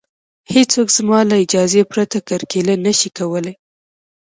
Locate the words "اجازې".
1.43-1.81